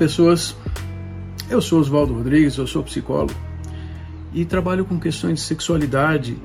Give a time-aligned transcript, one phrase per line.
[0.00, 0.56] Pessoas,
[1.50, 3.38] eu sou Oswaldo Rodrigues, eu sou psicólogo
[4.32, 6.38] e trabalho com questões de sexualidade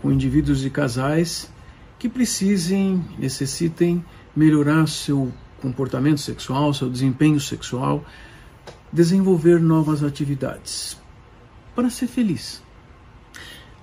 [0.00, 1.52] com indivíduos e casais
[1.98, 4.02] que precisem, necessitem
[4.34, 5.30] melhorar seu
[5.60, 8.02] comportamento sexual, seu desempenho sexual,
[8.90, 10.96] desenvolver novas atividades
[11.76, 12.62] para ser feliz.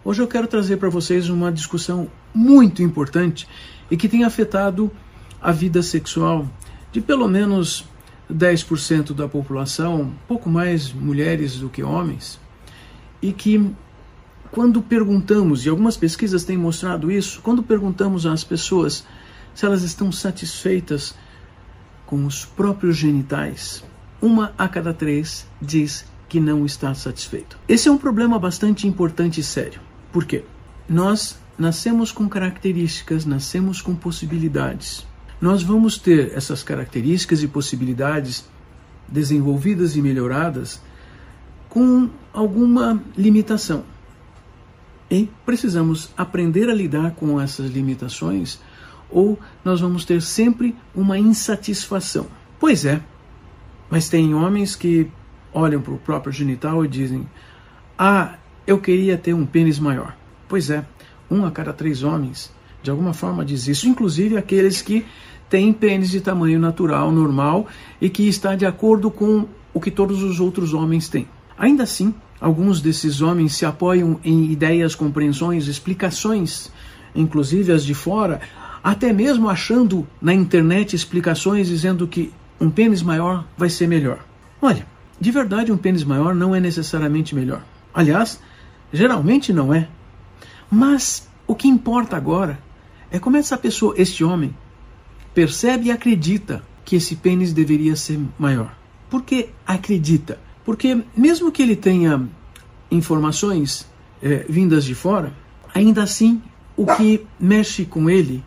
[0.04, 3.48] Hoje eu quero trazer para vocês uma discussão muito importante
[3.92, 4.92] e que tem afetado
[5.40, 6.50] a vida sexual
[6.92, 7.86] de pelo menos
[8.32, 12.40] 10% da população, pouco mais mulheres do que homens,
[13.22, 13.74] e que
[14.52, 19.06] quando perguntamos, e algumas pesquisas têm mostrado isso, quando perguntamos às pessoas
[19.54, 21.16] se elas estão satisfeitas
[22.06, 23.84] com os próprios genitais,
[24.22, 27.58] uma a cada três diz que não está satisfeito.
[27.68, 29.82] Esse é um problema bastante importante e sério.
[30.12, 30.44] Por quê?
[30.88, 35.06] Nós nascemos com características, nascemos com possibilidades
[35.42, 38.48] nós vamos ter essas características e possibilidades
[39.08, 40.80] desenvolvidas e melhoradas
[41.68, 43.84] com alguma limitação.
[45.10, 48.60] E precisamos aprender a lidar com essas limitações
[49.10, 52.28] ou nós vamos ter sempre uma insatisfação.
[52.60, 53.02] Pois é,
[53.90, 55.12] mas tem homens que
[55.54, 57.28] olham para o próprio genital e dizem:
[57.98, 60.16] Ah, eu queria ter um pênis maior.
[60.48, 60.86] Pois é,
[61.30, 65.06] um a cada três homens de alguma forma diz isso, inclusive aqueles que
[65.50, 67.68] têm pênis de tamanho natural, normal
[68.00, 71.28] e que está de acordo com o que todos os outros homens têm.
[71.58, 76.72] Ainda assim, alguns desses homens se apoiam em ideias, compreensões, explicações,
[77.14, 78.42] inclusive as de fora,
[78.84, 84.20] até mesmo achando na internet explicações dizendo que um pênis maior vai ser melhor.
[84.62, 84.86] Olha,
[85.20, 87.62] de verdade, um pênis maior não é necessariamente melhor.
[87.94, 88.40] Aliás,
[88.92, 89.88] geralmente não é.
[90.70, 92.58] Mas o que importa agora
[93.12, 94.56] é como essa pessoa, este homem,
[95.34, 98.76] percebe e acredita que esse pênis deveria ser maior.
[99.10, 100.40] Por que acredita?
[100.64, 102.28] Porque mesmo que ele tenha
[102.90, 103.88] informações
[104.22, 105.34] é, vindas de fora,
[105.74, 106.42] ainda assim
[106.76, 108.44] o que mexe com ele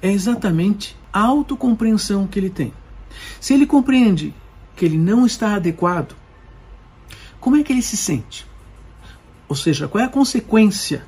[0.00, 2.72] é exatamente a autocompreensão que ele tem.
[3.40, 4.34] Se ele compreende
[4.74, 6.14] que ele não está adequado,
[7.40, 8.46] como é que ele se sente?
[9.48, 11.04] Ou seja, qual é a consequência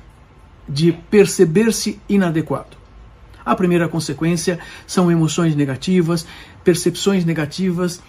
[0.67, 2.78] de perceber-se inadequado?
[3.49, 6.23] A primeira consequência são emoções negativas,
[6.63, 7.99] percepções negativas,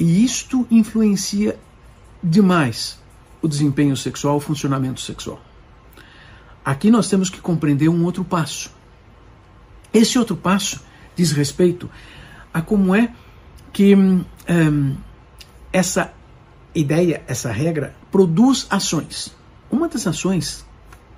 [0.00, 1.56] e isto influencia
[2.20, 2.98] demais
[3.40, 5.40] o desempenho sexual, o funcionamento sexual.
[6.64, 8.72] Aqui nós temos que compreender um outro passo.
[9.92, 10.80] Esse outro passo
[11.14, 11.88] diz respeito
[12.52, 13.12] a como é
[13.72, 14.24] que um,
[15.72, 16.12] essa
[16.74, 19.32] ideia, essa regra, produz ações.
[19.70, 20.66] Uma das ações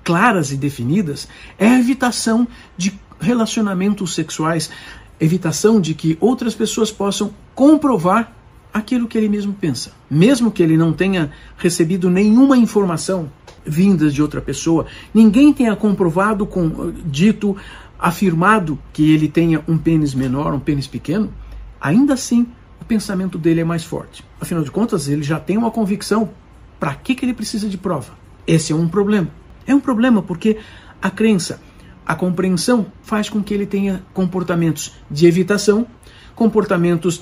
[0.03, 2.47] claras e definidas é a evitação
[2.77, 4.69] de relacionamentos sexuais,
[5.19, 8.33] evitação de que outras pessoas possam comprovar
[8.73, 9.91] aquilo que ele mesmo pensa.
[10.09, 13.31] Mesmo que ele não tenha recebido nenhuma informação
[13.65, 17.57] vinda de outra pessoa, ninguém tenha comprovado, com, dito,
[17.99, 21.33] afirmado que ele tenha um pênis menor, um pênis pequeno,
[21.81, 22.47] ainda assim
[22.79, 24.23] o pensamento dele é mais forte.
[24.39, 26.29] Afinal de contas, ele já tem uma convicção.
[26.79, 28.13] Para que, que ele precisa de prova?
[28.45, 29.27] Esse é um problema.
[29.65, 30.57] É um problema porque
[31.01, 31.59] a crença
[32.07, 35.85] a compreensão faz com que ele tenha comportamentos de evitação,
[36.35, 37.21] comportamentos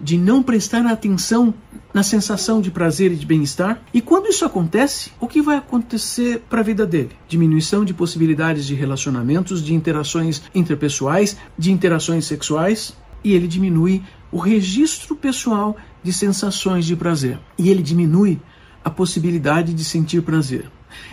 [0.00, 1.54] de não prestar atenção
[1.92, 3.80] na sensação de prazer e de bem-estar.
[3.94, 7.10] E quando isso acontece, o que vai acontecer para a vida dele?
[7.28, 14.02] Diminuição de possibilidades de relacionamentos, de interações interpessoais, de interações sexuais, e ele diminui
[14.32, 17.38] o registro pessoal de sensações de prazer.
[17.56, 18.40] E ele diminui
[18.84, 20.68] a possibilidade de sentir prazer.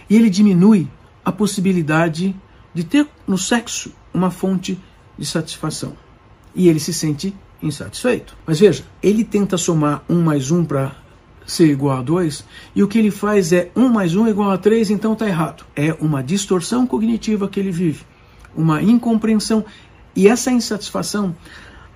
[0.09, 0.88] E ele diminui
[1.23, 2.35] a possibilidade
[2.73, 4.79] de ter no sexo uma fonte
[5.18, 5.94] de satisfação.
[6.56, 8.35] E ele se sente insatisfeito.
[8.45, 10.95] Mas veja, ele tenta somar um mais um para
[11.45, 12.45] ser igual a 2,
[12.75, 15.65] e o que ele faz é 1 mais 1 igual a 3, então está errado.
[15.75, 18.06] É uma distorção cognitiva que ele vive,
[18.56, 19.65] uma incompreensão.
[20.15, 21.35] E essa insatisfação,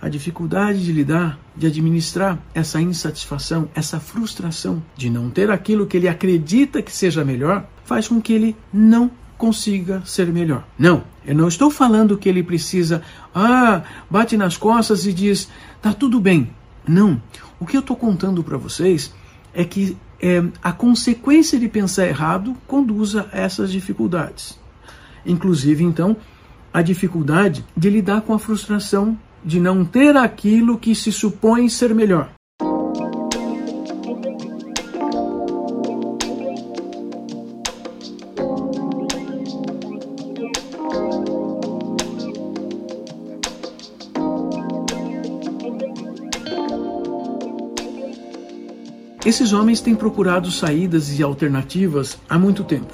[0.01, 5.97] a dificuldade de lidar, de administrar essa insatisfação, essa frustração de não ter aquilo que
[5.97, 10.65] ele acredita que seja melhor, faz com que ele não consiga ser melhor.
[10.77, 13.01] Não, eu não estou falando que ele precisa,
[13.33, 15.49] ah, bate nas costas e diz,
[15.81, 16.49] tá tudo bem,
[16.87, 17.21] Não.
[17.59, 19.13] O que eu estou contando para vocês
[19.53, 24.59] é que é, a consequência de pensar errado conduz a essas dificuldades.
[25.25, 26.17] Inclusive, então,
[26.73, 31.93] a dificuldade de lidar com a frustração de não ter aquilo que se supõe ser
[31.95, 32.29] melhor.
[49.25, 52.93] Esses homens têm procurado saídas e alternativas há muito tempo.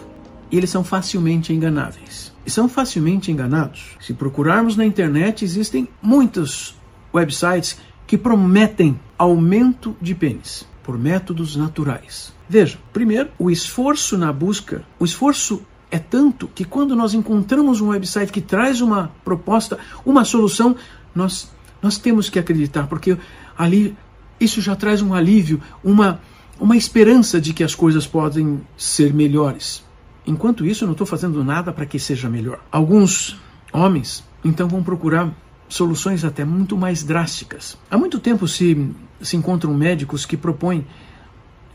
[0.50, 2.32] E eles são facilmente enganáveis.
[2.46, 3.98] E são facilmente enganados.
[4.00, 6.74] Se procurarmos na internet, existem muitos
[7.14, 12.34] websites que prometem aumento de pênis por métodos naturais.
[12.48, 15.62] Veja, primeiro, o esforço na busca, o esforço
[15.92, 20.78] é tanto que quando nós encontramos um website que traz uma proposta, uma solução,
[21.14, 21.52] nós,
[21.82, 23.18] nós temos que acreditar, porque
[23.58, 23.98] ali
[24.44, 26.20] isso já traz um alívio, uma,
[26.60, 29.84] uma esperança de que as coisas podem ser melhores.
[30.26, 32.60] Enquanto isso, eu não estou fazendo nada para que seja melhor.
[32.72, 33.40] Alguns
[33.72, 35.32] homens, então, vão procurar
[35.70, 37.78] soluções até muito mais drásticas.
[37.90, 38.92] Há muito tempo se,
[39.22, 40.86] se encontram médicos que propõem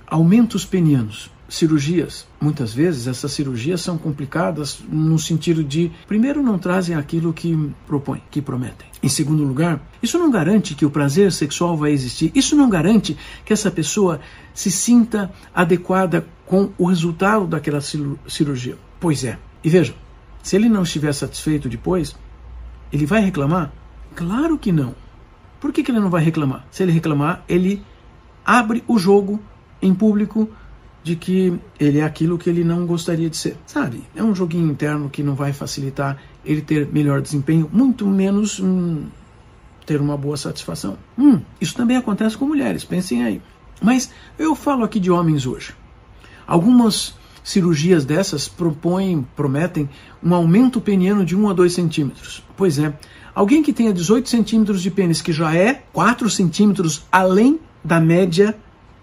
[0.07, 2.27] aumentos penianos cirurgias.
[2.41, 8.23] Muitas vezes essas cirurgias são complicadas no sentido de, primeiro, não trazem aquilo que propõem,
[8.31, 8.89] que prometem.
[9.03, 12.33] Em segundo lugar, isso não garante que o prazer sexual vai existir.
[12.35, 14.21] Isso não garante que essa pessoa
[14.53, 18.77] se sinta adequada com o resultado daquela cirurgia.
[18.99, 19.39] Pois é.
[19.63, 19.95] E veja,
[20.43, 22.17] se ele não estiver satisfeito depois,
[22.93, 23.73] ele vai reclamar?
[24.15, 24.95] Claro que não.
[25.61, 26.67] Por que, que ele não vai reclamar?
[26.71, 27.83] Se ele reclamar, ele
[28.45, 29.41] abre o jogo
[29.83, 30.49] em público
[31.07, 33.57] de que ele é aquilo que ele não gostaria de ser.
[33.65, 34.03] Sabe?
[34.13, 39.05] É um joguinho interno que não vai facilitar ele ter melhor desempenho, muito menos hum,
[39.87, 40.99] ter uma boa satisfação.
[41.17, 43.41] Hum, isso também acontece com mulheres, pensem aí.
[43.81, 45.75] Mas eu falo aqui de homens hoje.
[46.45, 47.15] Algumas
[47.45, 49.89] cirurgias dessas propõem, prometem
[50.21, 52.43] um aumento peniano de 1 a 2 centímetros.
[52.57, 52.93] Pois é,
[53.33, 58.57] alguém que tenha 18 centímetros de pênis, que já é 4 centímetros além da média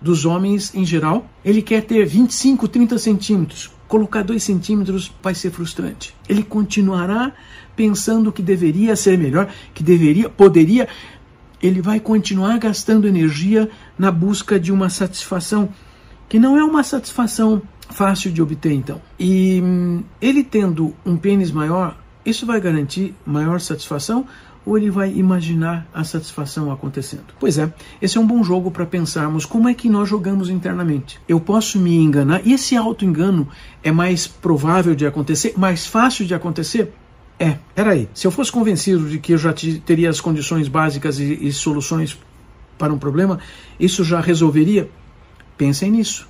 [0.04, 3.72] dos homens em geral, ele quer ter 25, 30 centímetros.
[3.88, 6.14] Colocar 2 centímetros vai ser frustrante.
[6.28, 7.32] Ele continuará
[7.76, 10.90] pensando que deveria ser melhor, que deveria, poderia.
[11.62, 15.70] Ele vai continuar gastando energia na busca de uma satisfação
[16.28, 19.02] que não é uma satisfação fácil de obter, então.
[19.18, 24.26] E hum, ele tendo um pênis maior, isso vai garantir maior satisfação
[24.66, 27.26] ou ele vai imaginar a satisfação acontecendo?
[27.40, 27.72] Pois é,
[28.02, 31.20] esse é um bom jogo para pensarmos como é que nós jogamos internamente.
[31.28, 33.48] Eu posso me enganar, e esse auto-engano
[33.84, 36.94] é mais provável de acontecer, mais fácil de acontecer?
[37.40, 39.54] É, peraí, se eu fosse convencido de que eu já
[39.86, 42.18] teria as condições básicas e, e soluções
[42.78, 43.40] para um problema,
[43.80, 44.90] isso já resolveria?
[45.58, 46.28] Pensem nisso.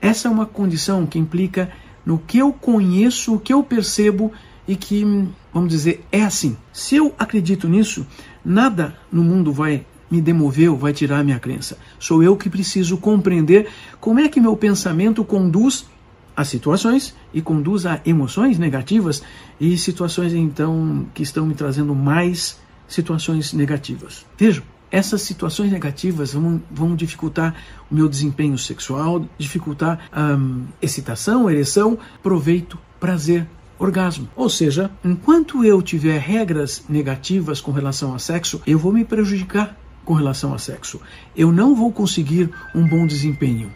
[0.00, 1.70] Essa é uma condição que implica
[2.04, 4.32] no que eu conheço, o que eu percebo
[4.70, 5.04] e que,
[5.52, 6.56] vamos dizer, é assim.
[6.72, 8.06] Se eu acredito nisso,
[8.44, 11.76] nada no mundo vai me demover ou vai tirar a minha crença.
[11.98, 13.68] Sou eu que preciso compreender
[13.98, 15.86] como é que meu pensamento conduz
[16.36, 19.24] a situações e conduz a emoções negativas
[19.60, 22.56] e situações então que estão me trazendo mais
[22.86, 24.24] situações negativas.
[24.38, 27.56] Vejam, essas situações negativas vão, vão dificultar
[27.90, 33.48] o meu desempenho sexual, dificultar a um, excitação, ereção, proveito, prazer,
[33.80, 34.28] orgasmo.
[34.36, 39.76] Ou seja, enquanto eu tiver regras negativas com relação a sexo, eu vou me prejudicar
[40.04, 41.00] com relação a sexo.
[41.34, 43.72] Eu não vou conseguir um bom desempenho.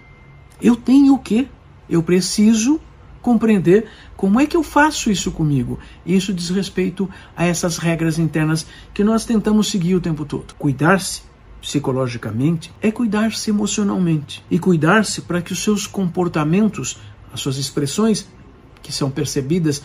[0.60, 1.48] Eu tenho o quê?
[1.88, 2.78] Eu preciso
[3.22, 5.78] compreender como é que eu faço isso comigo.
[6.04, 10.54] Isso diz respeito a essas regras internas que nós tentamos seguir o tempo todo.
[10.58, 11.22] Cuidar-se
[11.62, 16.98] psicologicamente é cuidar-se emocionalmente e cuidar-se para que os seus comportamentos,
[17.32, 18.28] as suas expressões
[18.84, 19.82] que são percebidas,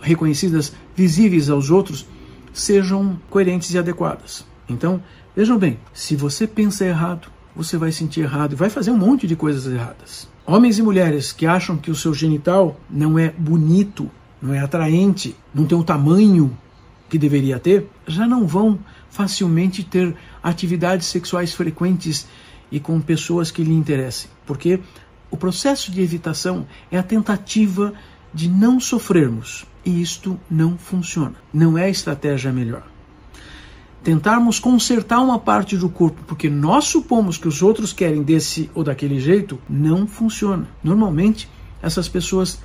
[0.00, 2.04] reconhecidas, visíveis aos outros,
[2.52, 4.44] sejam coerentes e adequadas.
[4.68, 5.00] Então,
[5.36, 9.26] vejam bem, se você pensa errado, você vai sentir errado e vai fazer um monte
[9.26, 10.28] de coisas erradas.
[10.46, 15.36] Homens e mulheres que acham que o seu genital não é bonito, não é atraente,
[15.54, 16.56] não tem o tamanho
[17.08, 18.78] que deveria ter, já não vão
[19.10, 22.26] facilmente ter atividades sexuais frequentes
[22.70, 24.80] e com pessoas que lhe interessem, porque
[25.30, 27.92] o processo de evitação é a tentativa
[28.32, 29.64] de não sofrermos.
[29.84, 31.34] E isto não funciona.
[31.52, 32.82] Não é a estratégia melhor.
[34.02, 38.84] Tentarmos consertar uma parte do corpo porque nós supomos que os outros querem desse ou
[38.84, 40.68] daquele jeito, não funciona.
[40.82, 41.48] Normalmente,
[41.82, 42.60] essas pessoas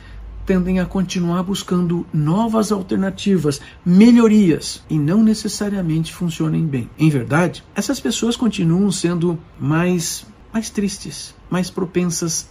[0.45, 6.89] tendem a continuar buscando novas alternativas, melhorias e não necessariamente funcionem bem.
[6.99, 12.47] Em verdade, essas pessoas continuam sendo mais mais tristes, mais propensas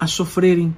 [0.00, 0.74] a sofrerem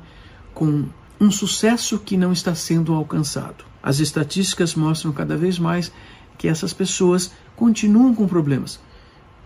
[0.52, 0.86] com
[1.20, 3.64] um sucesso que não está sendo alcançado.
[3.82, 5.92] As estatísticas mostram cada vez mais
[6.36, 8.80] que essas pessoas continuam com problemas.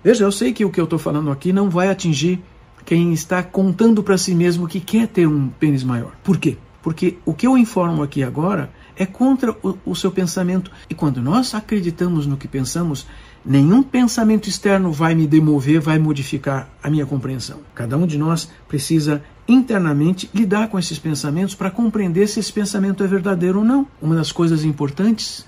[0.03, 2.41] Veja, eu sei que o que eu estou falando aqui não vai atingir
[2.85, 6.13] quem está contando para si mesmo que quer ter um pênis maior.
[6.23, 6.57] Por quê?
[6.83, 10.71] Porque o que eu informo aqui agora é contra o, o, seu pensamento.
[10.89, 13.07] E quando nós acreditamos no que pensamos,
[13.49, 17.61] nenhum pensamento externo vai me demover, vai modificar a minha compreensão.
[17.75, 23.02] Cada um de nós precisa internamente lidar com esses pensamentos para compreender se esse pensamento
[23.02, 23.87] é verdadeiro ou não.
[24.02, 25.47] Uma das coisas importantes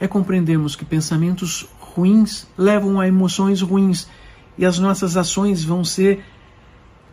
[0.00, 4.08] é compreendermos que pensamentos ruins levam a emoções ruins
[4.56, 6.24] e as nossas ações vão ser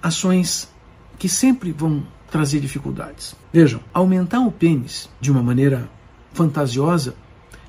[0.02, 0.70] ações
[1.18, 3.36] que sempre vão trazer dificuldades.
[3.52, 5.90] Vejam, aumentar o pênis de uma maneira
[6.32, 7.14] fantasiosa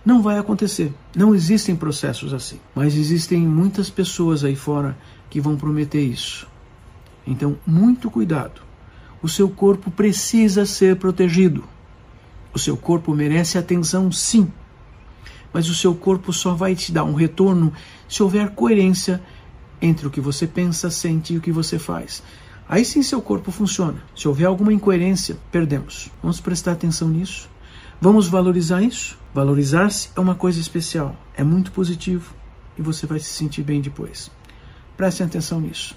[0.04, 0.92] não vai acontecer.
[1.14, 2.58] Não existem processos assim.
[2.74, 4.96] Mas existem muitas pessoas aí fora
[5.28, 6.48] que vão prometer isso.
[7.26, 8.62] Então, muito cuidado.
[9.22, 11.64] O seu corpo precisa ser protegido.
[12.52, 14.50] O seu corpo merece atenção, sim.
[15.52, 17.72] Mas o seu corpo só vai te dar um retorno
[18.08, 19.20] se houver coerência
[19.80, 22.22] entre o que você pensa, sente e o que você faz.
[22.68, 24.02] Aí sim seu corpo funciona.
[24.14, 26.08] Se houver alguma incoerência, perdemos.
[26.22, 27.48] Vamos prestar atenção nisso.
[28.00, 29.18] Vamos valorizar isso.
[29.34, 32.34] Valorizar-se é uma coisa especial, é muito positivo
[32.76, 34.30] e você vai se sentir bem depois.
[34.96, 35.94] Prestem atenção nisso.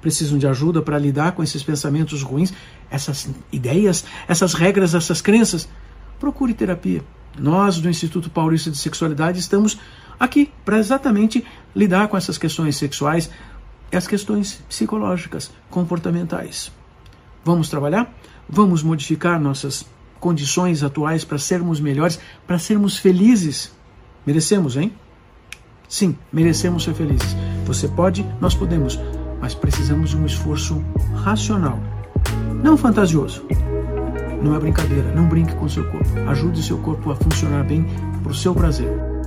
[0.00, 2.52] Precisam de ajuda para lidar com esses pensamentos ruins,
[2.90, 5.68] essas ideias, essas regras, essas crenças?
[6.20, 7.02] Procure terapia.
[7.36, 9.78] Nós, do Instituto Paulista de Sexualidade, estamos
[10.20, 13.28] aqui para exatamente lidar com essas questões sexuais
[13.90, 16.70] e as questões psicológicas, comportamentais.
[17.44, 18.14] Vamos trabalhar?
[18.48, 19.84] Vamos modificar nossas
[20.20, 23.72] condições atuais para sermos melhores, para sermos felizes?
[24.26, 24.92] Merecemos, hein?
[25.88, 27.36] Sim, merecemos ser felizes.
[27.64, 28.98] Você pode, nós podemos,
[29.40, 30.84] mas precisamos de um esforço
[31.14, 31.78] racional,
[32.62, 33.44] não fantasioso.
[34.42, 36.18] Não é brincadeira, não brinque com seu corpo.
[36.28, 37.84] Ajude seu corpo a funcionar bem
[38.22, 39.17] para o seu prazer.